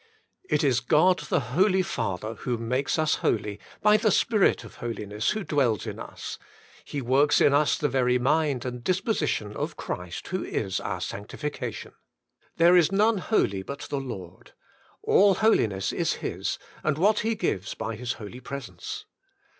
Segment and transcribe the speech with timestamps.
[0.49, 5.29] It Is God^ the Holt Father, Who Makes Us Holy, by the Spirit of holiness
[5.29, 6.39] who dwells in us.
[6.83, 11.93] He works in us the very mind and disposition of Christ who is our sanctification.
[12.57, 14.53] "There is none holy but the Lord'';
[15.03, 19.05] all holiness is His and what He gives by His holy Presence.